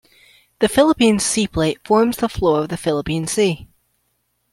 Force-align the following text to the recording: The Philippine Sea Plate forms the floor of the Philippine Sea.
The 0.61 0.67
Philippine 0.67 1.19
Sea 1.19 1.45
Plate 1.47 1.77
forms 1.85 2.17
the 2.17 2.27
floor 2.27 2.61
of 2.63 2.69
the 2.69 2.75
Philippine 2.75 3.27
Sea. 3.27 3.67